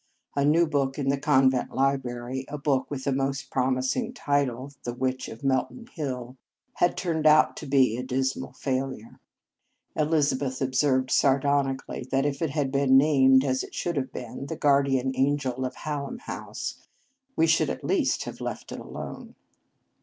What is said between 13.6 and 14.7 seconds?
it should have been," The